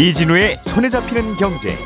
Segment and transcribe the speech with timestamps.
[0.00, 1.76] 이진우의 손에 잡히는 경제.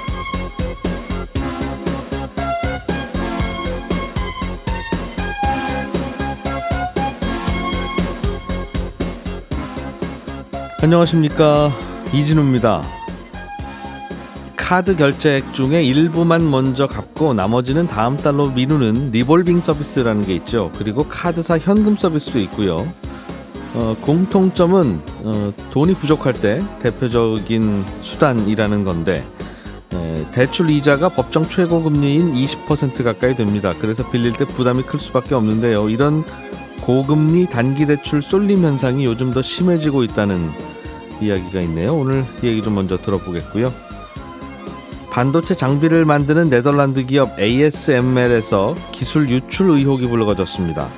[10.80, 11.72] 안녕하십니까
[12.14, 12.82] 이진우입니다.
[14.54, 20.70] 카드 결제액 중에 일부만 먼저 갚고 나머지는 다음 달로 미루는 리볼빙 서비스라는 게 있죠.
[20.78, 22.86] 그리고 카드사 현금 서비스도 있고요.
[23.74, 29.24] 어, 공통점은 어, 돈이 부족할 때 대표적인 수단이라는 건데
[29.94, 33.72] 에, 대출 이자가 법정 최고 금리인 20% 가까이 됩니다.
[33.80, 35.88] 그래서 빌릴 때 부담이 클 수밖에 없는데요.
[35.88, 36.24] 이런
[36.82, 40.50] 고금리 단기 대출 쏠림 현상이 요즘 더 심해지고 있다는
[41.22, 41.94] 이야기가 있네요.
[41.94, 43.72] 오늘 얘기 좀 먼저 들어보겠고요.
[45.10, 50.88] 반도체 장비를 만드는 네덜란드 기업 ASML에서 기술 유출 의혹이 불거졌습니다.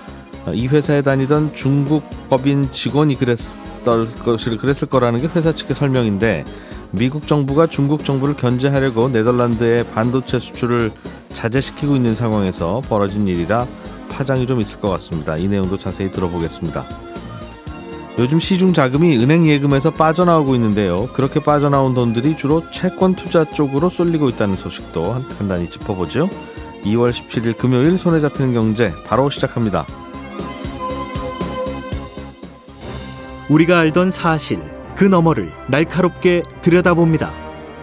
[0.54, 3.38] 이 회사에 다니던 중국 법인 직원이 그랬
[3.92, 6.44] 을 것을 그랬을 거라는 게 회사 측의 설명인데
[6.92, 10.92] 미국 정부가 중국 정부를 견제하려고 네덜란드의 반도체 수출을
[11.30, 13.66] 자제시키고 있는 상황에서 벌어진 일이라
[14.10, 15.36] 파장이 좀 있을 것 같습니다.
[15.36, 16.84] 이 내용도 자세히 들어보겠습니다.
[18.18, 21.06] 요즘 시중 자금이 은행 예금에서 빠져나오고 있는데요.
[21.12, 26.30] 그렇게 빠져나온 돈들이 주로 채권 투자 쪽으로 쏠리고 있다는 소식도 간단히 짚어보죠.
[26.84, 29.84] 2월 17일 금요일 손에 잡히는 경제 바로 시작합니다.
[33.48, 34.60] 우리가 알던 사실
[34.96, 37.32] 그 너머를 날카롭게 들여다봅니다.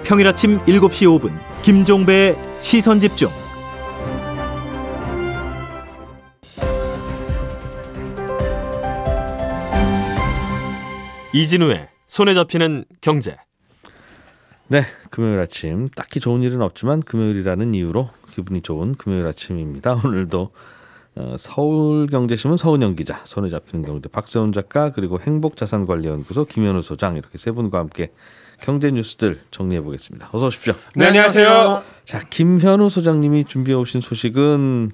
[0.04, 3.30] 평일 아침 7시 5분 김종배의 시선 집중.
[11.34, 13.38] 이진우의 손에 잡히는 경제.
[14.68, 19.94] 네, 금요일 아침 딱히 좋은 일은 없지만 금요일이라는 이유로 기분이 좋은 금요일 아침입니다.
[20.04, 20.52] 오늘도
[21.16, 27.52] 어, 서울경제신문 서은영 기자, 손에 잡히는 경제 박세훈 작가 그리고 행복자산관리연구소 김현우 소장 이렇게 세
[27.52, 28.12] 분과 함께
[28.62, 30.30] 경제 뉴스들 정리해 보겠습니다.
[30.32, 30.74] 어서 오십시오.
[30.96, 31.84] 네, 안녕하세요.
[32.04, 34.92] 자, 김현우 소장님이 준비해 오신 소식은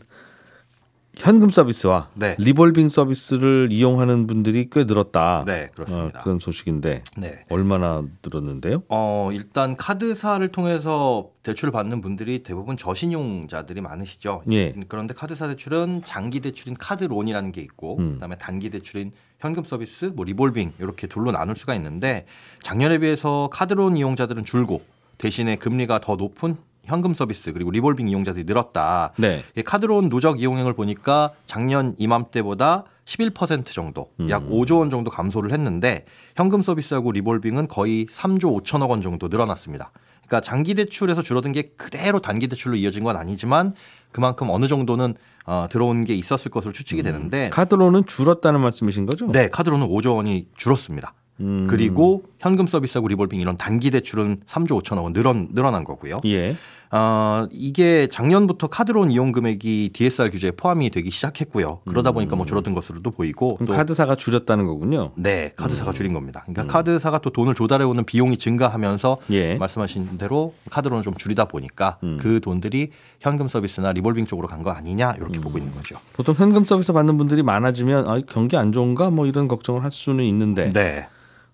[1.19, 2.35] 현금 서비스와 네.
[2.39, 5.43] 리볼빙 서비스를 이용하는 분들이 꽤 늘었다.
[5.45, 6.19] 네, 그렇습니다.
[6.19, 7.45] 어, 그런 소식인데 네.
[7.49, 8.83] 얼마나 늘었는데요?
[8.87, 14.43] 어, 일단 카드사를 통해서 대출을 받는 분들이 대부분 저신용자들이 많으시죠.
[14.51, 14.73] 예.
[14.87, 18.13] 그런데 카드사 대출은 장기 대출인 카드론이라는 게 있고 음.
[18.13, 22.25] 그다음에 단기 대출인 현금 서비스, 뭐 리볼빙 이렇게 둘로 나눌 수가 있는데
[22.61, 24.81] 작년에 비해서 카드론 이용자들은 줄고
[25.17, 26.55] 대신에 금리가 더 높은
[26.89, 29.13] 현금 서비스 그리고 리볼빙 이용자들이 늘었다.
[29.17, 29.43] 네.
[29.55, 34.51] 이 카드론 누적 이용액을 보니까 작년 이맘때보다 11% 정도, 약 음.
[34.51, 36.05] 5조 원 정도 감소를 했는데
[36.35, 39.91] 현금 서비스하고 리볼빙은 거의 3조 5천억 원 정도 늘어났습니다.
[40.27, 43.73] 그러니까 장기 대출에서 줄어든 게 그대로 단기 대출로 이어진 건 아니지만
[44.11, 49.31] 그만큼 어느 정도는 어, 들어온 게 있었을 것으로 추측이 되는데 카드론은 줄었다는 말씀이신 거죠?
[49.31, 51.13] 네, 카드론은 5조 원이 줄었습니다.
[51.39, 51.67] 음.
[51.67, 56.21] 그리고 현금 서비스하고 리볼빙 이런 단기 대출은 3조 5천억 원 늘어, 늘어난 거고요.
[56.25, 56.55] 예.
[56.91, 61.81] 어, 이게 작년부터 카드론 이용 금액이 DSR 규제에 포함이 되기 시작했고요.
[61.85, 65.11] 그러다 보니까 뭐 줄어든 것으로도 보이고 또 카드사가 줄였다는 거군요.
[65.15, 66.43] 네, 카드사가 줄인 겁니다.
[66.47, 69.55] 그러니까 카드사가 또 돈을 조달해 오는 비용이 증가하면서 예.
[69.55, 72.17] 말씀하신 대로 카드론을 좀 줄이다 보니까 음.
[72.19, 72.89] 그 돈들이
[73.19, 75.95] 현금 서비스나 리볼빙 쪽으로 간 거 아니냐 이렇게 보고 있는 거죠.
[76.13, 80.25] 보통 현금 서비스 받는 분들이 많아지면 아, 경기 안 좋은가 뭐 이런 걱정을 할 수는
[80.25, 81.07] 있는데 네.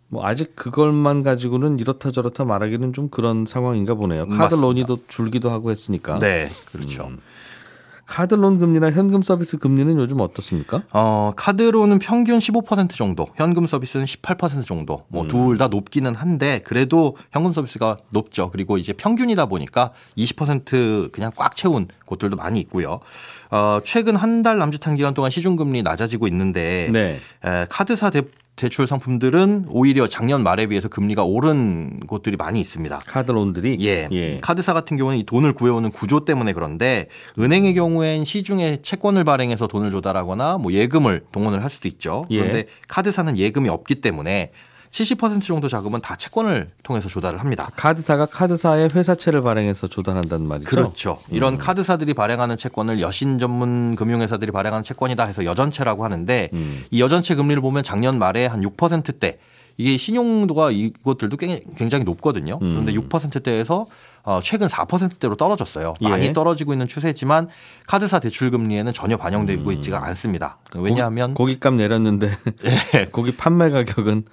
[0.08, 4.28] 뭐 아직 그걸만 가지고는 이렇다 저렇다 말하기는 좀 그런 상황인가 보네요.
[4.28, 4.62] 카드 맞습니다.
[4.68, 6.20] 론이 더 줄기도 하고 했으니까.
[6.20, 7.06] 네, 그렇죠.
[7.06, 7.20] 음.
[8.08, 10.84] 카드론 금리나 현금 서비스 금리는 요즘 어떻습니까?
[10.94, 17.18] 어, 카드로는 평균 15% 정도, 현금 서비스는 18% 정도, 뭐 둘 다 높기는 한데 그래도
[17.32, 18.52] 현금 서비스가 높죠.
[18.52, 23.00] 그리고 이제 평균이다 보니까 20% 그냥 꽉 채운 곳들도 많이 있고요.
[23.50, 27.20] 어, 최근 한 달 남짓한 기간 동안 시중 금리 낮아지고 있는데 네.
[27.44, 28.22] 에, 카드사 대,
[28.56, 33.00] 대출 상품들은 오히려 작년 말에 비해서 금리가 오른 곳들이 많이 있습니다.
[33.06, 34.08] 카드론들이 예.
[34.42, 37.08] 카드사 같은 경우는 이 돈을 구해오는 구조 때문에 그런데
[37.38, 42.26] 은행의 경우엔 시중에 채권을 발행해서 돈을 조달하거나 뭐 예금을 동원을 할 수도 있죠.
[42.30, 42.40] 예.
[42.40, 44.52] 그런데 카드사는 예금이 없기 때문에
[44.96, 47.70] 70% 정도 자금은 다 채권을 통해서 조달을 합니다.
[47.76, 50.70] 카드사가 카드사의 회사채를 발행해서 조달한다는 말이죠.
[50.70, 51.20] 그렇죠.
[51.30, 51.58] 이런 음.
[51.58, 56.86] 카드사들이 발행하는 채권을 여신 전문 금융회사들이 발행하는 채권이다 해서 여전채라고 하는데 음.
[56.92, 59.38] 이 여전채 금리를 보면 작년 말에 한 6%대
[59.78, 62.58] 이게 신용도가 이것들도 꽤- 굉장히 높거든요.
[62.60, 63.10] 그런데 음.
[63.10, 63.88] 6%대에서
[64.24, 65.94] 어, 최근 4%대로 떨어졌어요.
[66.02, 66.08] 예.
[66.08, 67.50] 많이 떨어지고 있는 추세지만
[67.88, 70.58] 카드사 대출 금리에는 전혀 반영되고 있지가 않습니다.
[70.74, 72.32] 왜냐하면 고기, 값 내렸는데
[73.12, 74.24] 고기 판매 가격은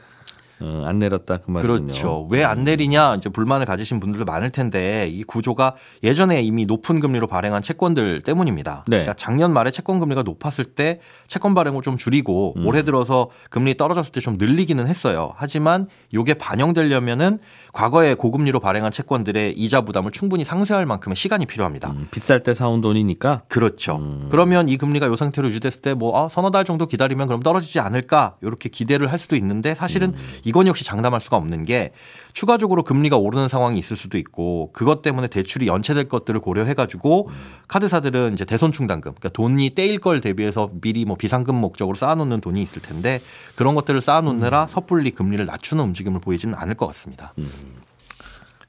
[0.63, 1.85] 어, 안 내렸다 그 말이군요.
[1.87, 2.27] 그렇죠.
[2.31, 7.27] 왜 안 내리냐 이제 불만을 가지신 분들도 많을 텐데 이 구조가 예전에 이미 높은 금리로
[7.27, 8.85] 발행한 채권들 때문입니다.
[8.87, 8.97] 네.
[8.99, 12.67] 그러니까 작년 말에 채권 금리가 높았을 때 채권 발행을 좀 줄이고 음.
[12.67, 15.33] 올해 들어서 금리 떨어졌을 때 좀 늘리기는 했어요.
[15.37, 17.39] 하지만 이게 반영되려면은
[17.73, 21.91] 과거에 고금리로 발행한 채권들의 이자 부담을 충분히 상쇄할 만큼의 시간이 필요합니다.
[21.91, 23.97] 음, 비쌀 때 사온 돈이니까 그렇죠.
[23.97, 24.29] 음.
[24.31, 28.37] 그러면 이 금리가 이 상태로 유지됐을 때뭐 아, 서너 달 정도 기다리면 그럼 떨어지지 않을까
[28.43, 30.19] 이렇게 기대를 할 수도 있는데 사실은 음.
[30.53, 31.93] 이건 역시 장담할 수가 없는 게
[32.35, 37.35] 추가적으로 금리가 오르는 상황이 있을 수도 있고 그것 때문에 대출이 연체될 것들을 고려해 가지고 음.
[37.69, 42.63] 카드사들은 이제 대손 충당금 그러니까 돈이 떼일 걸 대비해서 미리 뭐 비상금 목적으로 쌓아놓는 돈이
[42.63, 43.23] 있을 텐데
[43.55, 44.01] 그런 것들을 음.
[44.01, 47.33] 쌓아놓느라 섣불리 금리를 낮추는 움직임을 보이지는 않을 것 같습니다.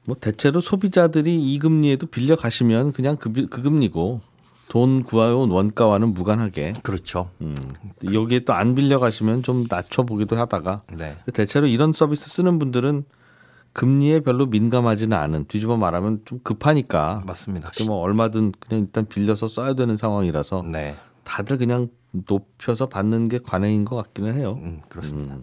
[0.06, 4.22] 뭐 대체로 소비자들이 이 금리에도 빌려 가시면 그냥 그, 비- 그 금리고
[4.68, 7.30] 돈 구해온 원가와는 무관하게 그렇죠.
[7.40, 7.74] 음,
[8.12, 11.16] 여기에 또 안 빌려 가시면 좀 낮춰 보기도 하다가 네.
[11.32, 13.04] 대체로 이런 서비스 쓰는 분들은
[13.72, 17.70] 금리에 별로 민감하지는 않은 뒤집어 말하면 좀 급하니까 맞습니다.
[17.76, 20.94] 그뭐 얼마든 그냥 일단 빌려서 써야 되는 상황이라서 네.
[21.24, 24.58] 다들 그냥 높여서 받는 게 관행인 것 같기는 해요.
[24.62, 25.34] 음, 그렇습니다.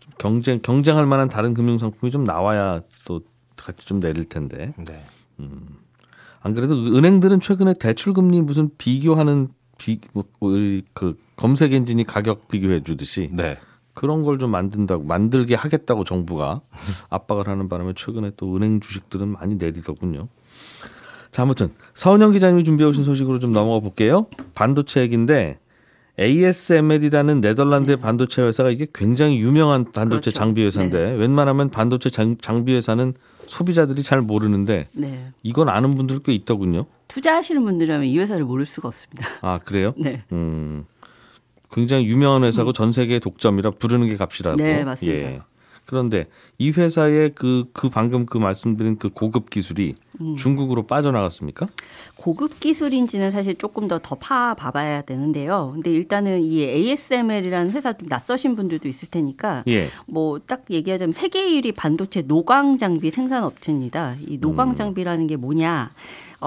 [0.00, 3.20] 좀 경쟁 경쟁할 만한 다른 금융 상품이 좀 나와야 또
[3.56, 5.02] 같이 좀 내릴 텐데 네.
[6.46, 9.48] 안 그래도 은행들은 최근에 대출 금리 무슨 비교하는
[9.78, 13.58] 비, 뭐, 우리 그 검색 엔진이 가격 비교해 주듯이 네.
[13.94, 16.60] 그런 걸 좀 만든다고 만들게 하겠다고 정부가
[17.10, 20.28] 압박을 하는 바람에 최근에 또 은행 주식들은 많이 내리더군요.
[21.32, 24.26] 자 아무튼 서은영 기자님이 준비해 오신 소식으로 좀 넘어가 볼게요.
[24.54, 25.58] 반도체 얘기인데
[26.20, 30.38] ASML이라는 네덜란드의 반도체 회사가 이게 굉장히 유명한 반도체 그렇죠.
[30.38, 33.14] 장비 회사인데 웬만하면 반도체 장, 장비 회사는
[33.46, 35.32] 소비자들이 잘 모르는데 네.
[35.42, 36.86] 이건 아는 분들 꽤 있더군요.
[37.08, 39.28] 투자하시는 분들이라면 이 회사를 모를 수가 없습니다.
[39.42, 39.92] 아 그래요?
[39.96, 40.22] 네.
[40.32, 40.84] 음,
[41.70, 44.56] 굉장히 유명한 회사고 전 세계 독점이라 부르는 게 값이라고.
[44.56, 45.32] 네, 맞습니다.
[45.32, 45.40] 예.
[45.86, 46.26] 그런데
[46.58, 50.36] 이 회사의 그, 그 방금 그 말씀드린 그 고급 기술이 음.
[50.36, 51.68] 중국으로 빠져나갔습니까?
[52.16, 55.72] 고급 기술인지는 사실 조금 더 더 파봐야 되는데요.
[55.74, 59.88] 근데 일단은 이 ASML이라는 회사 좀 낯서신 분들도 있을 테니까 예.
[60.06, 64.14] 뭐딱 얘기하자면 세계 1위 반도체 노광 장비 생산 업체입니다.
[64.26, 64.40] 이 음.
[64.40, 65.90] 노광 장비라는 게 뭐냐?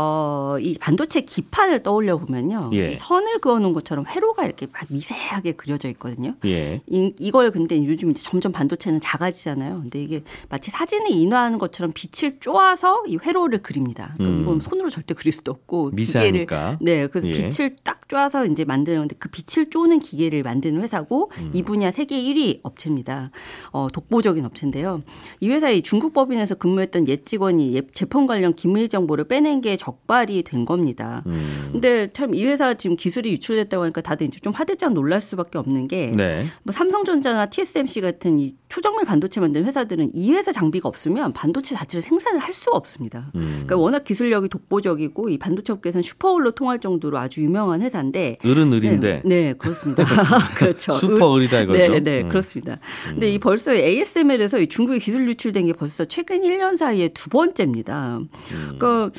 [0.01, 2.71] 어, 이 반도체 기판을 떠올려 보면요.
[2.73, 2.93] 예.
[2.93, 6.35] 이 선을 그어 놓은 것처럼 회로가 이렇게 막 미세하게 그려져 있거든요.
[6.45, 6.79] 예.
[6.87, 9.81] 이, 이걸 근데 요즘 이제 점점 반도체는 작아지잖아요.
[9.81, 14.13] 근데 이게 마치 사진을 인화하는 것처럼 빛을 쪼아서 이 회로를 그립니다.
[14.15, 14.41] 그럼 음.
[14.41, 16.77] 이건 손으로 절대 그릴 수도 없고 미세하니까.
[16.77, 17.33] 기계를 네, 그래서 예.
[17.33, 21.51] 빛을 딱 쪼아서 이제 만드는 건데 그 빛을 쪼는 기계를 만드는 회사고 음.
[21.53, 23.31] 이 분야 세계 1위 업체입니다.
[23.71, 25.01] 어, 독보적인 업체인데요.
[25.41, 30.43] 이 회사의 중국 법인에서 근무했던 옛 직원이 옛 재판 관련 기밀 정보를 빼낸 게 적발이
[30.43, 31.23] 된 겁니다.
[31.27, 31.69] 음.
[31.71, 35.87] 근데 참 이 회사 지금 기술이 유출됐다고 하니까 다들 이제 좀 화들짝 놀랄 수밖에 없는
[35.87, 36.45] 게 네.
[36.63, 42.01] 뭐 삼성전자나 TSMC 같은 이 초정밀 반도체 만드는 회사들은 이 회사 장비가 없으면 반도체 자체를
[42.01, 43.31] 생산을 할 수가 없습니다.
[43.35, 43.49] 음.
[43.65, 49.21] 그러니까 워낙 기술력이 독보적이고 이 반도체 업계에서는 슈퍼을로 통할 정도로 아주 유명한 회사인데 을은 을인데
[49.25, 50.05] 네, 네, 그렇습니다.
[50.55, 50.93] 그렇죠.
[50.93, 51.79] 슈퍼 을이다 이거죠.
[51.79, 52.27] 네, 네, 음.
[52.27, 52.77] 그렇습니다.
[53.09, 58.19] 근데 이 벌써 ASML에서 이 중국에 기술 유출된 게 벌써 최근 1년 사이에 두 번째입니다.
[58.19, 58.29] 음.
[58.77, 59.11] 그러니까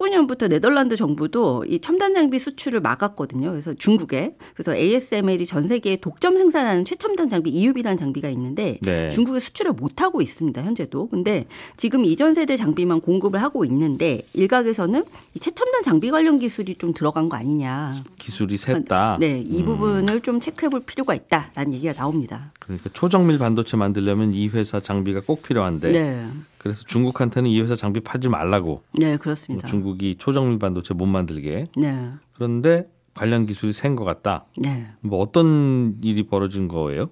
[0.00, 3.50] 2019년부터 네덜란드 정부도 이 첨단 장비 수출을 막았거든요.
[3.50, 9.08] 그래서 중국에 그래서 ASML이 전 세계에 독점 생산하는 최첨단 장비 EUB라는 장비가 있는데 네.
[9.08, 10.62] 중국에 수출을 못 하고 있습니다.
[10.62, 11.08] 현재도.
[11.08, 11.46] 근데
[11.76, 15.04] 지금 이전 세대 장비만 공급을 하고 있는데 일각에서는
[15.34, 17.92] 이 최첨단 장비 관련 기술이 좀 들어간 거 아니냐.
[18.18, 19.18] 기술이 샜다.
[19.18, 19.64] 네, 이 음.
[19.64, 22.52] 부분을 좀 체크해 볼 필요가 있다라는 얘기가 나옵니다.
[22.58, 26.26] 그러니까 초정밀 반도체 만들려면 이 회사 장비가 꼭 필요한데 네.
[26.62, 29.66] 그래서 중국한테는 이 회사 장비 팔지 말라고 네, 뭐 그렇습니다.
[29.66, 32.10] 중국이 초정밀 반도체 못 만들게 네.
[32.34, 34.44] 그런데 관련 기술이 센 것 같다.
[34.58, 34.88] 네.
[35.00, 37.08] 뭐 어떤 일이 벌어진 거예요?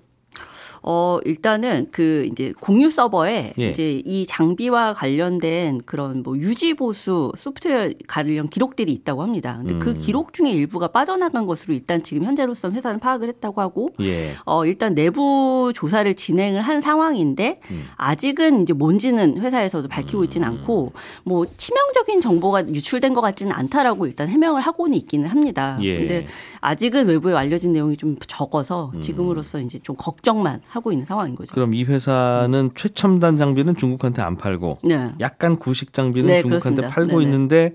[0.83, 3.71] 어, 일단은 그 이제 공유 서버에 예.
[3.71, 9.57] 이제 이 장비와 관련된 그런 뭐 유지 보수 소프트웨어 관련 기록들이 있다고 합니다.
[9.59, 9.95] 근데 그 음.
[9.95, 14.33] 기록 중에 일부가 빠져나간 것으로 일단 지금 현재로서 회사는 파악을 했다고 하고 예.
[14.45, 17.85] 어, 일단 내부 조사를 진행을 한 상황인데 음.
[17.97, 20.93] 아직은 이제 뭔지는 회사에서도 밝히고 있지는 않고
[21.25, 25.79] 뭐 치명적인 정보가 유출된 것 같지는 않다라고 일단 해명을 하고는 있기는 합니다.
[25.83, 25.99] 예.
[25.99, 26.27] 근데
[26.61, 29.01] 아직은 외부에 알려진 내용이 좀 적어서 음.
[29.01, 31.55] 지금으로서 이제 좀 걱정만 하고 있는 상황인 거죠.
[31.55, 35.13] 그럼 이 회사는 최첨단 장비는 중국한테 안 팔고 네.
[35.21, 36.89] 약간 구식 장비는 네, 중국한테 그렇습니다.
[36.95, 37.23] 팔고 네네.
[37.25, 37.75] 있는데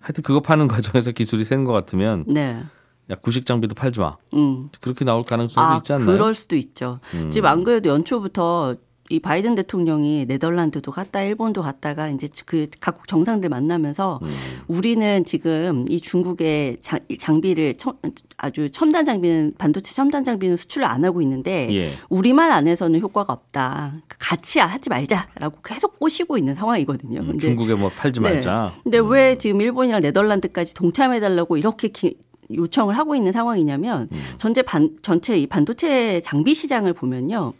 [0.00, 2.62] 하여튼 그거 파는 과정에서 기술이 센것 같으면 네.
[3.10, 4.16] 야 구식 장비도 팔지 마.
[4.34, 4.68] 음.
[4.80, 6.06] 그렇게 나올 가능성도 아, 있지 않나요?
[6.06, 6.98] 그럴 수도 있죠.
[7.14, 7.30] 음.
[7.30, 8.74] 지금 안 그래도 연초부터
[9.12, 14.28] 이 바이든 대통령이 네덜란드도 갔다 일본도 갔다가 이제 그 각국 정상들 만나면서 음.
[14.68, 17.98] 우리는 지금 이 중국의 장, 장비를 첨,
[18.38, 21.92] 아주 첨단 장비는 반도체 첨단 장비는 수출을 안 하고 있는데 예.
[22.08, 23.96] 우리만 안에서는 효과가 없다.
[24.08, 27.20] 같이 하지 말자라고 계속 꼬시고 있는 상황이거든요.
[27.20, 28.30] 음, 중국에 뭐 팔지 네.
[28.30, 28.72] 말자.
[28.82, 32.16] 근데 왜 지금 일본이랑 네덜란드까지 동참해 달라고 이렇게 기,
[32.50, 34.22] 요청을 하고 있는 상황이냐면 음.
[34.38, 37.52] 전체 반 전체 이 반도체 장비 시장을 보면요,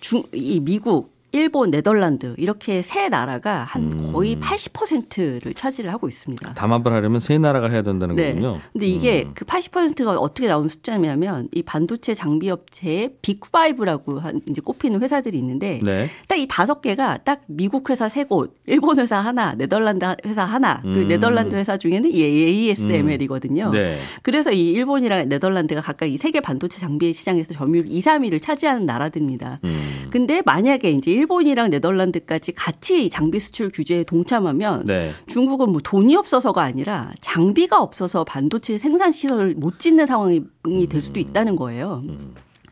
[0.00, 4.12] 중 이 미국, 일본, 네덜란드 이렇게 세 나라가 한 음.
[4.12, 6.54] 거의 80%를 차지를 하고 있습니다.
[6.54, 8.28] 담합을 하려면 세 나라가 해야 된다는 네.
[8.28, 8.58] 거군요.
[8.72, 9.32] 근데 이게 음.
[9.34, 15.80] 그 80%가 어떻게 나온 숫자냐면 이 반도체 장비 업체의 빅5라고 한 이제 꼽히는 회사들이 있는데
[15.84, 16.10] 네.
[16.28, 21.02] 딱이 다섯 개가 딱 미국 회사 세 곳, 일본 회사 하나, 네덜란드 회사 하나, 그
[21.02, 21.08] 음.
[21.08, 23.70] 네덜란드 회사 중에는 이 ASML이거든요.
[23.70, 23.98] 네.
[24.22, 29.60] 그래서 이 일본이랑 네덜란드가 각각 이 세계 반도체 장비 시장에서 점유율 2, 3위를 차지하는 나라들입니다.
[29.64, 30.08] 음.
[30.10, 35.12] 근데 만약에 이제 일본이랑 네덜란드까지 같이 이 장비 수출 규제에 동참하면 네.
[35.26, 40.42] 중국은 뭐 돈이 없어서가 아니라 장비가 없어서 반도체 생산 시설을 못 짓는 상황이
[40.88, 42.02] 될 수도 있다는 거예요.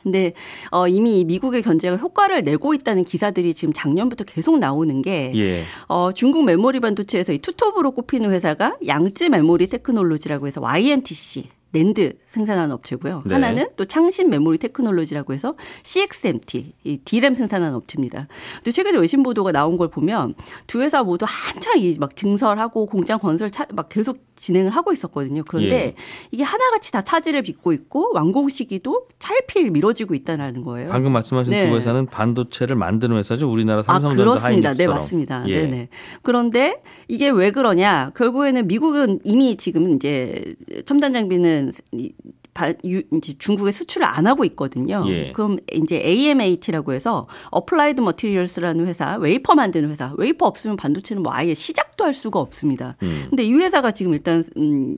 [0.03, 0.33] 근데
[0.71, 5.65] 어 이미 이 미국의 견제가 효과를 내고 있다는 기사들이 지금 작년부터 계속 나오는 게 예.
[5.89, 12.73] 어, 중국 메모리 반도체에서 이 투톱으로 꼽히는 회사가 양쯔 메모리 테크놀로지라고 해서 YMTC 낸드 생산하는
[12.75, 13.23] 업체고요.
[13.27, 13.35] 네.
[13.35, 18.27] 하나는 또 창신 메모리 테크놀로지라고 해서 CXMT 이 D램 생산하는 업체입니다.
[18.57, 20.35] 근데 최근에 외신 보도가 나온 걸 보면
[20.67, 25.43] 두 회사 모두 한창 이 막 증설하고 공장 건설 차, 막 계속 진행을 하고 있었거든요.
[25.49, 25.95] 그런데 예.
[26.31, 30.89] 이게 하나같이 다 차질을 빚고 있고 완공 시기도 차일피일 미뤄지고 있다는 거예요.
[30.91, 31.69] 방금 말씀하신 네.
[31.69, 33.51] 두 회사는 반도체를 만드는 회사죠.
[33.51, 34.49] 우리나라 아, 삼성전자 그렇습니다.
[34.49, 34.95] 네, 하이닉스처럼.
[34.97, 35.45] 맞습니다.
[35.49, 35.63] 예.
[35.63, 35.89] 네네.
[36.23, 38.13] 그런데 이게 왜 그러냐?
[38.17, 40.55] 결국에는 미국은 이미 지금 이제
[40.87, 41.58] 첨단 장비는
[41.93, 42.13] 이
[42.55, 45.05] 바- 유- 이제 중국에 수출을 안 하고 있거든요.
[45.09, 45.31] 예.
[45.33, 50.13] 그럼 이제 AMAT라고 해서 어플라이드 머티리얼스라는 회사, 웨이퍼 만드는 회사.
[50.17, 52.97] 웨이퍼 없으면 반도체는 뭐 아예 시작도 할 수가 없습니다.
[53.03, 53.27] 음.
[53.31, 54.97] 근데 이 회사가 지금 일단 음, 음,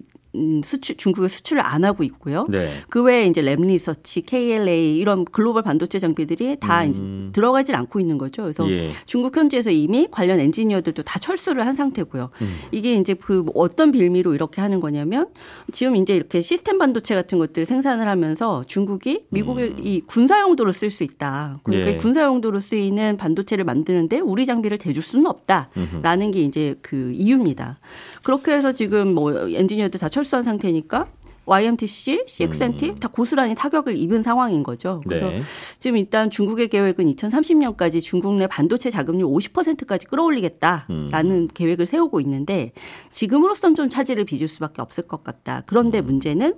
[0.62, 2.46] 수출 중국에 수출을 안 하고 있고요.
[2.48, 2.70] 네.
[2.88, 8.42] 그 외에 이제 램리서치, KLA 이런 글로벌 반도체 장비들이 다 이제 들어가질 않고 있는 거죠.
[8.42, 8.70] 그래서 음.
[8.70, 8.90] 예.
[9.06, 12.30] 중국 현지에서 이미 관련 엔지니어들도 다 철수를 한 상태고요.
[12.42, 12.56] 음.
[12.70, 15.26] 이게 이제 그 어떤 빌미로 이렇게 하는 거냐면
[15.72, 20.90] 지금 이제 이렇게 시스템 반도체 같은 것들 생산을 하면서 중국이 미국의 이 군사 용도로 쓸
[20.90, 21.58] 수 있다.
[21.64, 21.92] 그러니까 음.
[21.92, 21.96] 예.
[21.96, 27.80] 이 군사 용도로 쓰이는 반도체를 만드는데 우리 장비를 대줄 수는 없다라는 게 이제 그 이유입니다.
[28.22, 31.06] 그렇게 해서 지금 뭐 엔지니어들 다 철 수한 상태니까
[31.46, 35.00] YMTC, CXMT 다 고스란히 타격을 입은 상황인 거죠.
[35.04, 35.42] 그래서 네.
[35.78, 42.72] 지금 일단 중국의 계획은 2030년까지 중국 내 반도체 자금률 50%까지 끌어올리겠다라는 계획을 세우고 있는데
[43.10, 45.64] 지금으로선 좀 차질을 빚을 수밖에 없을 것 같다.
[45.66, 46.54] 그런데 문제는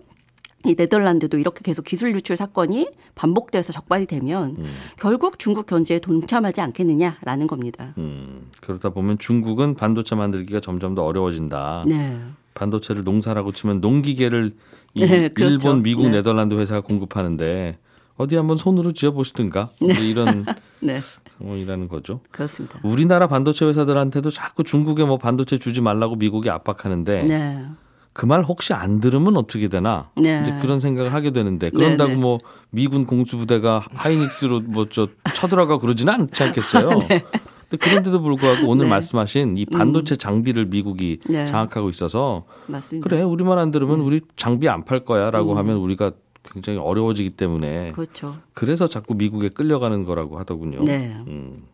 [0.64, 4.56] 이 네덜란드도 이렇게 계속 기술 유출 사건이 반복돼서 적발이 되면
[4.96, 7.94] 결국 중국 견제에 동참하지 않겠느냐라는 겁니다.
[7.98, 11.84] 음, 그러다 보면 중국은 반도체 만들기가 점점 더 어려워진다.
[11.88, 12.16] 네.
[12.54, 14.54] 반도체를 농사라고 치면 농기계를
[14.94, 15.52] 이 네, 그렇죠.
[15.52, 16.10] 일본, 미국, 네.
[16.12, 17.78] 네덜란드 회사가 공급하는데
[18.16, 20.44] 어디 한번 손으로 지어 보시든가 이제 이런
[20.80, 21.00] 네.
[21.38, 22.20] 상황이라는 거죠.
[22.30, 22.78] 그렇습니다.
[22.84, 27.64] 우리나라 반도체 회사들한테도 자꾸 중국에 뭐 반도체 주지 말라고 미국이 압박하는데 네.
[28.12, 30.42] 그말 혹시 안 들으면 어떻게 되나 네.
[30.42, 32.20] 이제 그런 생각을 하게 되는데 그런다고 네, 네.
[32.20, 36.90] 뭐 미군 공수부대가 하이닉스로 뭐 저 쳐들어가 그러지는 않지 않겠어요.
[37.78, 38.90] 그런데도 불구하고 오늘 네.
[38.90, 41.46] 말씀하신 이 반도체 장비를 미국이 네.
[41.46, 43.08] 장악하고 있어서 맞습니다.
[43.08, 44.04] 그래 우리 말안 들으면 네.
[44.04, 45.56] 우리 장비 안 팔 거야라고 음.
[45.58, 46.12] 하면 우리가
[46.42, 48.36] 굉장히 어려워지기 때문에 그렇죠.
[48.52, 50.82] 그래서 자꾸 미국에 끌려가는 거라고 하더군요.
[50.84, 51.14] 네.
[51.28, 51.64] 음.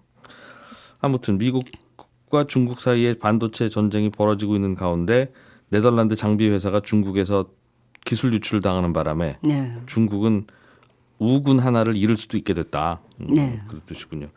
[1.01, 5.33] 아무튼 미국과 중국 사이에 반도체 전쟁이 벌어지고 있는 가운데
[5.71, 7.47] 네덜란드 장비 회사가 중국에서
[8.05, 9.75] 기술 유출을 당하는 바람에 네.
[9.87, 10.47] 중국은
[11.19, 13.01] 우군 하나를 잃을 수도 있게 됐다.
[13.21, 13.61] 음, 네.
[13.67, 14.29] 그런 뜻이군요.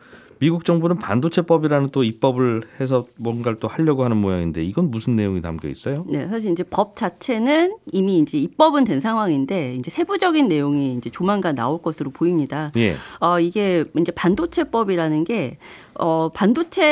[0.42, 5.68] 미국 정부는 반도체법이라는 또 입법을 해서 뭔가를 또 하려고 하는 모양인데 이건 무슨 내용이 담겨
[5.68, 6.04] 있어요?
[6.08, 11.54] 네, 사실 이제 법 자체는 이미 이제 입법은 된 상황인데 이제 세부적인 내용이 이제 조만간
[11.54, 12.72] 나올 것으로 보입니다.
[12.76, 12.96] 예.
[13.20, 15.58] 어, 이게 이제 반도체법이라는 게
[15.94, 16.82] 어, 반도체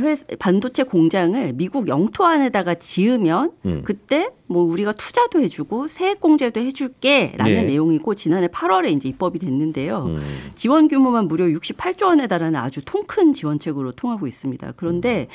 [0.00, 3.82] 회 반도체 공장을 미국 영토 안에다가 지으면 음.
[3.84, 7.62] 그때 뭐 우리가 투자도 해주고 세액 공제도 해줄게라는 네.
[7.62, 10.04] 내용이고 지난해 8월에 이제 입법이 됐는데요.
[10.06, 10.22] 음.
[10.54, 14.72] 지원 규모만 무려 68조 원에 달하는 아주 통 큰 지원책으로 통하고 있습니다.
[14.76, 15.28] 그런데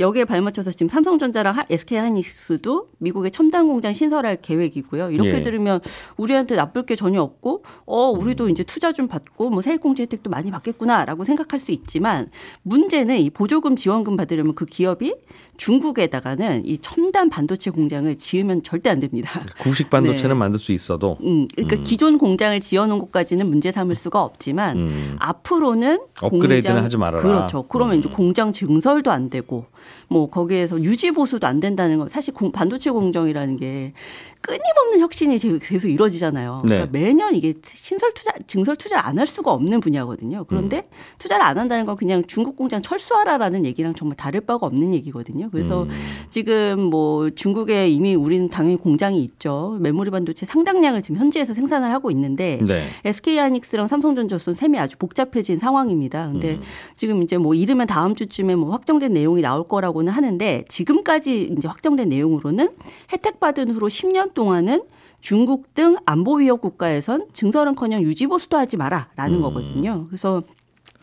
[0.00, 5.10] 여기에 발맞춰서 지금 삼성전자랑 하- SK 하이닉스도 미국의 첨단 공장 신설할 계획이고요.
[5.10, 5.42] 이렇게 예.
[5.42, 5.80] 들으면
[6.16, 10.30] 우리한테 나쁠 게 전혀 없고 어 우리도 이제 투자 좀 받고 뭐 세액 공제 혜택도
[10.30, 12.26] 많이 받겠구나라고 생각할 수 있지만
[12.62, 15.14] 문제는 이 보조금 지원금 받으려면 그 기업이
[15.58, 19.42] 중국에다가는 이 첨단 반도체 공장을 지으면 절대 안 됩니다.
[19.60, 20.38] 구식 반도체는 네.
[20.38, 21.84] 만들 수 있어도 음, 그러니까 음.
[21.84, 25.16] 기존 공장을 지어놓은 것까지는 문제 삼을 수가 없지만 음.
[25.18, 27.22] 앞으로는 업그레이드는 하지 말아라.
[27.22, 27.64] 그렇죠.
[27.68, 27.98] 그러면 음.
[28.00, 29.66] 이제 공장 증설도 안 되고
[30.08, 33.92] 뭐 거기에서 유지 보수도 안 된다는 건 사실 공- 반도체 공정이라는 게
[34.40, 36.62] 끊임없는 혁신이 제- 계속 이루어지잖아요.
[36.64, 36.68] 네.
[36.68, 40.44] 그러니까 매년 이게 신설 투자, 증설 투자를 안 할 수가 없는 분야거든요.
[40.48, 40.94] 그런데 음.
[41.18, 45.48] 투자를 안 한다는 건 그냥 중국 공장 철수하라라는 얘기랑 정말 다를 바가 없는 얘기거든요.
[45.50, 45.90] 그래서 음.
[46.30, 49.74] 지금 뭐 중국에 이미 우리는 당연히 공장이 있죠.
[49.80, 52.84] 메모리 반도체 상당량을 지금 현지에서 생산을 하고 있는데 네.
[53.04, 56.28] SK 하이닉스랑 삼성전자선 셈이 아주 복잡해진 상황입니다.
[56.28, 56.62] 근데 음.
[56.96, 62.08] 지금 이제 뭐 이르면 다음 주쯤에 뭐 확정된 내용이 나올 거라고는 하는데 지금까지 이제 확정된
[62.08, 62.70] 내용으로는
[63.12, 64.82] 혜택 받은 후로 10년 동안은
[65.20, 69.42] 중국 등 안보 위협 국가에선 증설은커녕 유지 보수도 하지 마라라는 음.
[69.42, 70.04] 거거든요.
[70.06, 70.42] 그래서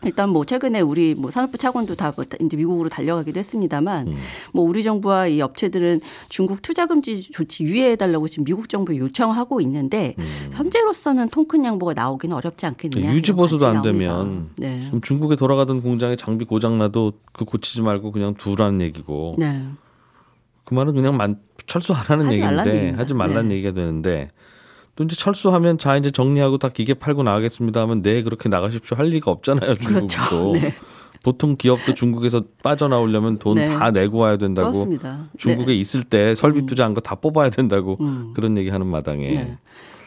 [0.04, 4.16] 일단 뭐 최근에 우리 뭐 산업부 차관도 다뭐 이제 미국으로 달려가기도 했습니다만 음.
[4.52, 9.60] 뭐 우리 정부와 이 업체들은 중국 투자 금지 조치 유예해 달라고 지금 미국 정부에 요청하고
[9.62, 10.14] 있는데
[10.52, 13.10] 현재로서는 통큰 양보가 나오기는 어렵지 않겠느냐.
[13.10, 13.16] 음.
[13.16, 14.50] 유지 보수도 안 되면.
[14.56, 14.80] 네.
[14.80, 19.66] 지금 중국에 돌아가던 공장에 장비 고장 나도 그 고치지 말고 그냥 두라는 얘기고 네.
[20.64, 22.98] 그 말은 그냥 만, 철수하라는 하지 말라는 얘기인데.
[22.98, 23.54] 하지 말라는 네.
[23.56, 24.30] 얘기가 되는데
[24.96, 29.06] 또 이제 철수하면 자 이제 정리하고 다 기계 팔고 나가겠습니다 하면 네 그렇게 나가십시오 할
[29.08, 30.52] 리가 없잖아요 중국도 그렇죠.
[30.58, 30.74] 네.
[31.22, 33.66] 보통 기업도 중국에서 빠져나오려면 돈 네.
[33.66, 35.28] 다 내고 와야 된다고 그렇습니다.
[35.38, 38.32] 중국에 있을 때 설비 투자한 거 다 뽑아야 된다고 음.
[38.34, 39.58] 그런 얘기 하는 마당에 네.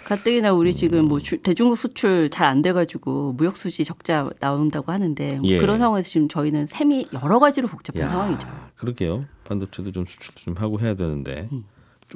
[0.06, 5.36] 가뜩이나 우리 지금 뭐 주- 대중국 수출 잘 안 돼가지고 무역 수지 적자 나온다고 하는데
[5.40, 5.60] 뭐 예.
[5.60, 8.48] 그런 상황에서 지금 저희는 셈이 여러 가지로 복잡한 야, 상황이죠.
[8.78, 9.22] 그러게요.
[9.44, 11.48] 반도체도 좀 수출 좀 하고 해야 되는데.
[11.52, 11.64] 음.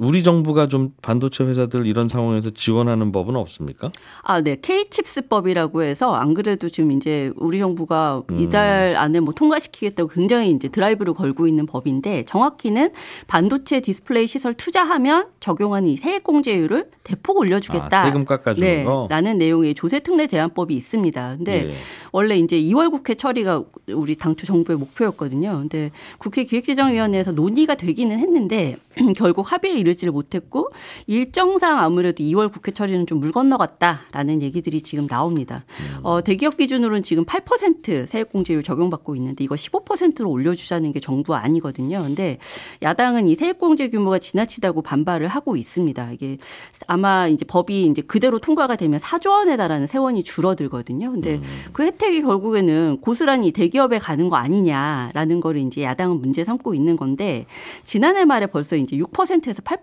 [0.00, 3.92] 우리 정부가 좀 반도체 회사들 이런 상황에서 지원하는 법은 없습니까?
[4.22, 4.56] 아, 네.
[4.60, 8.40] K칩스법이라고 해서 안 그래도 지금 이제 우리 정부가 음.
[8.40, 12.90] 이달 안에 뭐 통과시키겠다고 굉장히 이제 드라이브를 걸고 있는 법인데 정확히는
[13.26, 18.02] 반도체 디스플레이 시설 투자하면 적용하는 이 세액 공제율을 대폭 올려주겠다.
[18.02, 19.06] 아, 세금 깎아주는 네, 거?
[19.10, 21.36] 라는 내용의 조세 특례 제한법이 있습니다.
[21.36, 21.74] 근데 예.
[22.12, 25.56] 원래 이제 2월 국회 처리가 우리 당초 정부의 목표였거든요.
[25.58, 28.76] 근데 국회 기획재정위원회에서 논의가 되기는 했는데
[29.16, 30.70] 결국 합의에 이르지를 못했고
[31.06, 35.64] 일정상 아무래도 2월 국회 처리는 좀 물 건너갔다라는 얘기들이 지금 나옵니다.
[36.02, 42.02] 어, 대기업 기준으로는 지금 8% 세액공제율 적용받고 있는데 이거 15%로 올려주자는 게 정부 아니거든요.
[42.02, 42.38] 근데
[42.82, 46.10] 야당은 이 세액공제 규모가 지나치다고 반발을 하고 있습니다.
[46.12, 46.38] 이게
[46.86, 51.12] 아마 이제 법이 이제 그대로 통과가 되면 4조 원에 달하는 세원이 줄어들거든요.
[51.12, 51.40] 근데
[51.72, 57.46] 그 혜택이 결국에는 고스란히 대기업에 가는 거 아니냐라는 거를 이제 야당은 문제 삼고 있는 건데
[57.84, 59.73] 지난해 말에 벌써 이제 6%에서 8%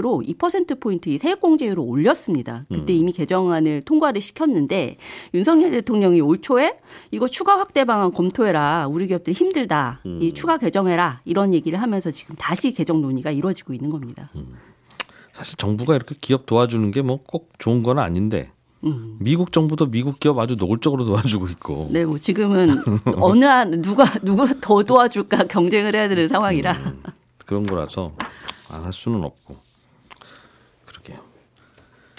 [0.00, 2.62] 로 2%포인트 이 세액공제율을 올렸습니다.
[2.68, 4.96] 그때 이미 개정안을 통과를 시켰는데
[5.34, 6.76] 윤석열 대통령이 올 초에
[7.10, 8.86] 이거 추가 확대 방안 검토해라.
[8.88, 10.00] 우리 기업들 힘들다.
[10.20, 11.20] 이 추가 개정해라.
[11.24, 14.30] 이런 얘기를 하면서 지금 다시 개정 논의가 이루어지고 있는 겁니다.
[15.32, 18.50] 사실 정부가 이렇게 기업 도와주는 게 뭐 꼭 좋은 건 아닌데
[18.84, 19.16] 음.
[19.20, 22.82] 미국 정부도 미국 기업 아주 노골적으로 도와주고 있고 네, 뭐 지금은
[23.16, 26.74] 어느 한 누가 누가 더 도와줄까 경쟁을 해야 되는 상황이라.
[27.46, 28.12] 그런 거라서
[28.70, 29.56] 안 할 수는 없고
[30.86, 31.18] 그러게요.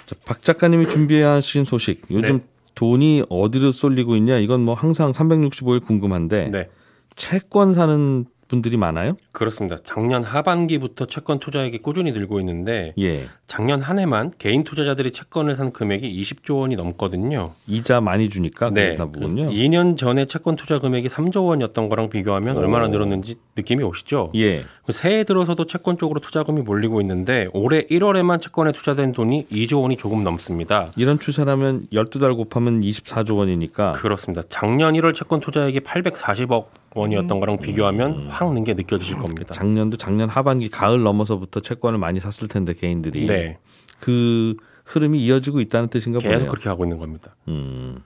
[0.06, 2.46] 자, 박 작가님이 준비하신 소식 요즘 네.
[2.76, 6.70] 돈이 어디로 쏠리고 있냐 이건 뭐 항상 365일 궁금한데 네.
[7.16, 9.16] 채권 사는 분들이 많아요?
[9.32, 9.78] 그렇습니다.
[9.84, 13.30] 작년 하반기부터 채권 투자액이 꾸준히 늘고 있는데 예.
[13.48, 17.54] 작년 한 해만 개인 투자자들이 채권을 산 금액이 20조 원이 넘거든요.
[17.66, 18.96] 이자 많이 주니까 네.
[18.98, 19.50] 그러나 보군요.
[19.52, 24.34] 2년 전에 채권 투자 금액이 3조 원이었던 거랑 비교하면 얼마나 늘었는지 느낌이 오시죠?
[24.36, 24.64] 예.
[24.86, 29.96] 그 새해 들어서도 채권 쪽으로 투자금이 몰리고 있는데 올해 1월에만 채권에 투자된 돈이 2조 원이
[29.96, 30.90] 조금 넘습니다.
[30.98, 34.44] 이런 추세라면 12달 곱하면 24조 원이니까 그렇습니다.
[34.50, 39.54] 작년 1월 채권 투자액이 840억 원이었던 거랑 비교하면 확 는 게 느껴지실 겁니다.
[39.54, 43.58] 작년도 작년 하반기 가을 넘어서부터 채권을 많이 샀을 텐데 개인들이 네.
[44.00, 46.50] 그 흐름이 이어지고 있다는 뜻인가 계속 보네요.
[46.50, 47.36] 그렇게 하고 있는 겁니다.
[47.48, 48.00] 음,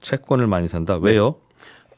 [0.00, 0.96] 채권을 많이 산다.
[0.96, 1.36] 왜요?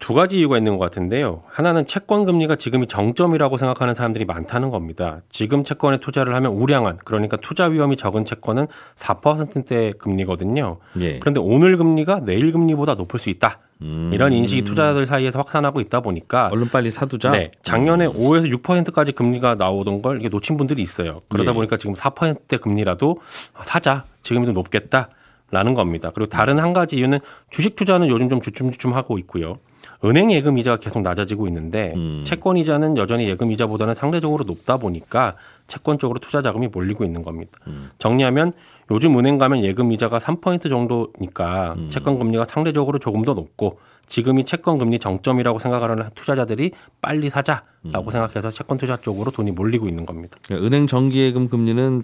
[0.00, 1.44] 두 가지 이유가 있는 것 같은데요.
[1.46, 5.20] 하나는 채권 금리가 지금이 정점이라고 생각하는 사람들이 많다는 겁니다.
[5.28, 10.78] 지금 채권에 투자를 하면 우량한 그러니까 투자 위험이 적은 채권은 4%대 금리거든요.
[10.98, 11.18] 예.
[11.20, 13.60] 그런데 오늘 금리가 내일 금리보다 높을 수 있다.
[13.82, 14.10] 음.
[14.12, 17.30] 이런 인식이 투자자들 사이에서 확산하고 있다 보니까 얼른 빨리 사두자.
[17.30, 21.20] 네, 작년에 5에서 6%까지 금리가 나오던 걸 이게 놓친 분들이 있어요.
[21.28, 21.54] 그러다 예.
[21.54, 23.20] 보니까 지금 4%대 금리라도
[23.62, 24.04] 사자.
[24.22, 25.08] 지금이 더 높겠다
[25.50, 26.10] 라는 겁니다.
[26.14, 27.18] 그리고 다른 한 가지 이유는
[27.50, 29.58] 주식 투자는 요즘 좀 주춤주춤 하고 있고요.
[30.04, 32.22] 은행 예금 이자가 계속 낮아지고 있는데 음.
[32.24, 35.36] 채권 이자는 여전히 예금 이자보다는 상대적으로 높다 보니까
[35.68, 37.52] 채권 쪽으로 투자 자금이 몰리고 있는 겁니다.
[37.68, 37.90] 음.
[37.98, 38.52] 정리하면
[38.90, 41.88] 요즘 은행 가면 예금 이자가 3% 정도니까 음.
[41.88, 48.10] 채권 금리가 상대적으로 조금 더 높고 지금이 채권 금리 정점이라고 생각하는 투자자들이 빨리 사자라고 음.
[48.10, 50.36] 생각해서 채권 투자 쪽으로 돈이 몰리고 있는 겁니다.
[50.44, 52.02] 그러니까 은행 정기예금 금리는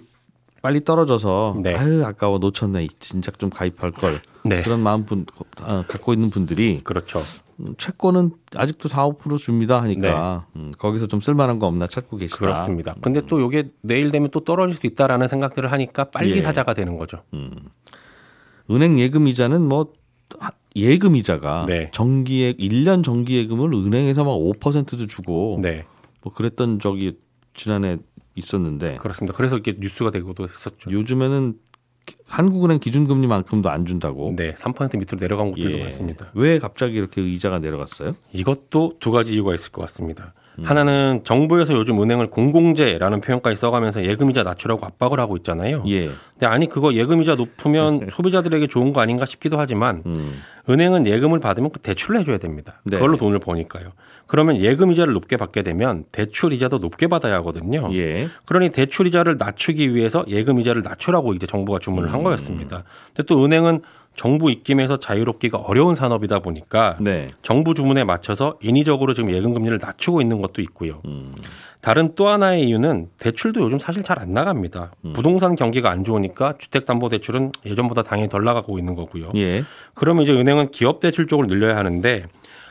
[0.61, 1.75] 빨리 떨어져서 네.
[1.75, 4.61] 아유 아까워 놓쳤네 진작 좀 가입할 걸 네.
[4.61, 5.25] 그런 마음 분,
[5.61, 7.19] 어, 갖고 있는 분들이 그렇죠.
[7.59, 12.39] 음, 채권은 아직도 4, 5% 줍니다 하니까 음, 거기서 좀 쓸만한 거 없나 찾고 계시다.
[12.39, 12.45] 네.
[12.45, 12.95] 그렇습니다.
[13.01, 16.41] 근데 또 이게 내일 되면 또 떨어질 수도 있다라는 생각들을 하니까 빨리 예.
[16.41, 17.21] 사자가 되는 거죠.
[18.71, 19.93] 은행 예금 이자는 뭐
[20.39, 21.89] 하- 예금 이자가 네.
[21.91, 25.85] 정기예 1년 정기 예금을 은행에서 막 5%도 주고 네.
[26.21, 27.17] 뭐 그랬던 적이
[27.53, 27.97] 지난해
[28.39, 29.35] 있었는데 그렇습니다.
[29.37, 30.89] 그래서 이게 뉴스가 되고도 했었죠.
[30.91, 31.53] 요즘에는
[32.05, 34.33] 기- 한국은행 기준금리만큼도 안 준다고.
[34.35, 35.83] 네, 3% 밑으로 내려간 곳들도 예.
[35.83, 36.31] 많습니다.
[36.33, 38.15] 왜 갑자기 이렇게 이자가 내려갔어요?
[38.33, 40.33] 이것도 두 가지 이유가 있을 것 같습니다.
[40.59, 40.63] 음.
[40.65, 45.83] 하나는 정부에서 요즘 은행을 공공재라는 표현까지 써가면서 예금이자 낮추라고 압박을 하고 있잖아요.
[45.87, 46.09] 예.
[46.33, 50.41] 근데 아니 그거 예금이자 높으면 소비자들에게 좋은 거 아닌가 싶기도 하지만 음.
[50.69, 52.81] 은행은 예금을 받으면 그 대출을 해줘야 됩니다.
[52.83, 52.97] 네.
[52.97, 53.91] 그걸로 돈을 버니까요.
[54.27, 57.89] 그러면 예금 이자를 높게 받게 되면 대출 이자도 높게 받아야 하거든요.
[57.93, 58.29] 예.
[58.45, 62.13] 그러니 대출 이자를 낮추기 위해서 예금 이자를 낮추라고 이제 정부가 주문을 음.
[62.13, 62.83] 한 거였습니다.
[63.07, 63.81] 근데 또 은행은
[64.15, 67.29] 정부 입김에서 자유롭기가 어려운 산업이다 보니까 네.
[67.41, 71.01] 정부 주문에 맞춰서 인위적으로 지금 예금 금리를 낮추고 있는 것도 있고요.
[71.05, 71.33] 음.
[71.81, 74.91] 다른 또 하나의 이유는 대출도 요즘 사실 잘 안 나갑니다.
[75.05, 75.13] 음.
[75.13, 79.29] 부동산 경기가 안 좋으니까 주택담보대출은 예전보다 당연히 덜 나가고 있는 거고요.
[79.35, 79.63] 예.
[79.93, 82.25] 그러면 이제 은행은 기업 대출 쪽을 늘려야 하는데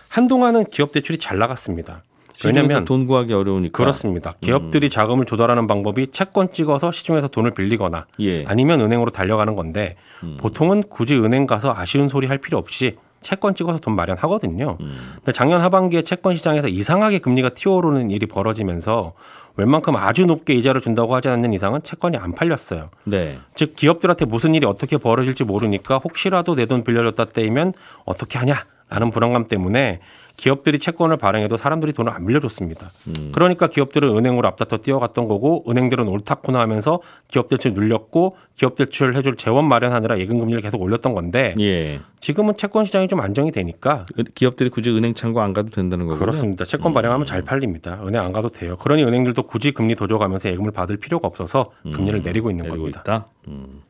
[0.08, 2.02] 한동안은 기업 대출이 잘 나갔습니다.
[2.44, 3.76] 왜냐하면 돈 구하기 어려우니까.
[3.76, 4.34] 그렇습니다.
[4.40, 8.44] 기업들이 자금을 조달하는 방법이 채권 찍어서 시중에서 돈을 빌리거나 예.
[8.46, 10.36] 아니면 은행으로 달려가는 건데 음.
[10.38, 14.76] 보통은 굳이 은행 가서 아쉬운 소리 할 필요 없이 채권 찍어서 돈 마련하거든요.
[14.80, 15.12] 음.
[15.16, 19.14] 근데 작년 하반기에 채권 시장에서 이상하게 금리가 튀어오르는 일이 벌어지면서
[19.56, 22.90] 웬만큼 아주 높게 이자를 준다고 하지 않는 이상은 채권이 안 팔렸어요.
[23.04, 23.40] 네.
[23.56, 27.72] 즉 기업들한테 무슨 일이 어떻게 벌어질지 모르니까 혹시라도 내 돈 빌려줬다 떼이면
[28.04, 29.98] 어떻게 하냐 라는 불안감 때문에
[30.38, 32.92] 기업들이 채권을 발행해도 사람들이 돈을 안 빌려줬습니다.
[33.08, 33.32] 음.
[33.34, 39.34] 그러니까 기업들은 은행으로 앞다퉈 뛰어갔던 거고 은행들은 옳다구나 하면서 기업 대출 눌렸고 기업 대출 해줄
[39.36, 42.00] 재원 마련하느라 예금 금리를 계속 올렸던 건데 예.
[42.20, 46.20] 지금은 채권 시장이 좀 안정이 되니까 기업들이 굳이 은행 창구 안 가도 된다는 거군요.
[46.20, 46.64] 그렇습니다.
[46.64, 48.00] 채권 발행하면 잘 팔립니다.
[48.04, 48.76] 은행 안 가도 돼요.
[48.76, 52.68] 그러니 은행들도 굳이 금리 도져가면서 예금을 받을 필요가 없어서 금리를 내리고 있는 음.
[52.68, 53.26] 내리고 겁니다.
[53.48, 53.82] 음.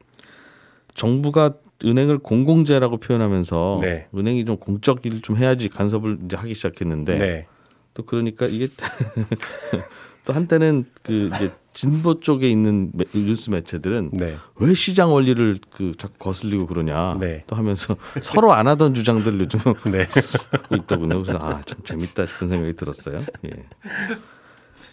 [0.95, 1.53] 정부가
[1.85, 4.09] 은행을 공공재라고 표현하면서 네.
[4.15, 7.47] 은행이 좀 공적 일을 좀 해야지 간섭을 이제 하기 시작했는데 네.
[7.95, 8.67] 또 그러니까 이게
[10.25, 14.37] 또 한때는 그 이제 진보 쪽에 있는 매- 뉴스 매체들은 네.
[14.57, 17.45] 왜 시장 원리를 그 자꾸 거슬리고 그러냐 네.
[17.47, 19.61] 또 하면서 서로 안 하던 주장들을 요즘
[19.91, 20.07] 네.
[20.51, 21.23] 하고 있더군요.
[21.23, 23.23] 그래서 아 참 재밌다 싶은 생각이 들었어요.
[23.47, 23.51] 예.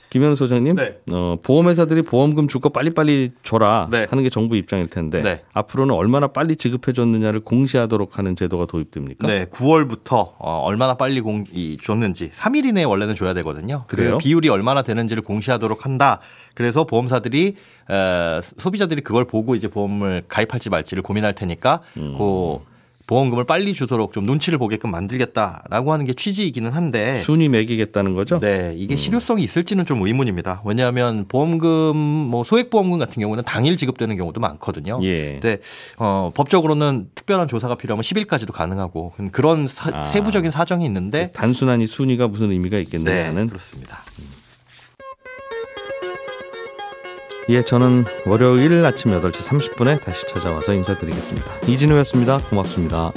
[0.09, 0.97] 김현우 소장님, 네.
[1.11, 4.07] 어, 보험회사들이 보험금 줄 거 빨리빨리 줘라 네.
[4.09, 5.41] 하는 게 정부 입장일 텐데 네.
[5.53, 9.27] 앞으로는 얼마나 빨리 지급해 줬느냐를 공시하도록 하는 제도가 도입됩니까?
[9.27, 13.83] 네, 9월부터 어, 얼마나 빨리 공, 이, 줬는지 3일 이내에 원래는 줘야 되거든요.
[13.87, 14.11] 그래요?
[14.13, 16.21] 그 비율이 얼마나 되는지를 공시하도록 한다.
[16.53, 17.55] 그래서 보험사들이
[17.91, 22.15] 에, 소비자들이 그걸 보고 이제 보험을 가입할지 말지를 고민할 테니까 음.
[22.17, 22.59] 그
[23.07, 28.39] 보험금을 빨리 주도록 좀 눈치를 보게끔 만들겠다라고 하는 게 취지이기는 한데 순위 매기겠다는 거죠?
[28.39, 30.61] 네, 이게 실효성이 있을지는 좀 의문입니다.
[30.65, 34.99] 왜냐하면 보험금, 뭐 소액 보험금 같은 경우는 당일 지급되는 경우도 많거든요.
[35.03, 35.33] 예.
[35.33, 35.59] 근데
[35.97, 40.05] 어, 법적으로는 특별한 조사가 필요하면 10일까지도 가능하고 그런 사- 아.
[40.07, 43.99] 세부적인 사정이 있는데 단순한 이 순위가 무슨 의미가 네, 있겠느냐는 그렇습니다.
[47.49, 51.67] 예, 저는 월요일 아침 8시 30분에 다시 찾아와서 인사드리겠습니다.
[51.67, 52.39] 이진우였습니다.
[52.49, 53.12] 고맙습니다.